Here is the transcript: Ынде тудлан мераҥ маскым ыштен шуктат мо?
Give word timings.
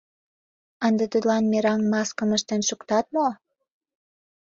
Ынде 0.87 1.05
тудлан 1.13 1.43
мераҥ 1.51 1.79
маскым 1.93 2.29
ыштен 2.37 2.61
шуктат 2.67 3.05
мо? 3.15 3.27